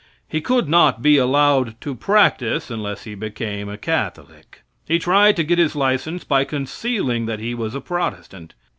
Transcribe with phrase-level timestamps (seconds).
[0.27, 4.63] He could not be allowed to practice unless he became a Catholic.
[4.87, 8.55] He tried to get his license by concealing that he was a Protestant.